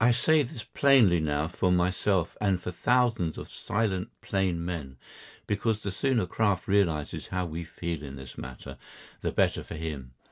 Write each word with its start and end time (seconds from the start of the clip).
I 0.00 0.10
say 0.10 0.42
this 0.42 0.64
plainly 0.64 1.20
now 1.20 1.46
for 1.46 1.70
myself 1.70 2.36
and 2.40 2.60
for 2.60 2.72
thousands 2.72 3.38
of 3.38 3.48
silent 3.48 4.10
plain 4.20 4.64
men, 4.64 4.96
because 5.46 5.84
the 5.84 5.92
sooner 5.92 6.26
Kraft 6.26 6.66
realises 6.66 7.28
how 7.28 7.46
we 7.46 7.62
feel 7.62 8.02
in 8.02 8.16
this 8.16 8.36
matter 8.36 8.76
the 9.20 9.30
better 9.30 9.62
for 9.62 9.76
him. 9.76 10.14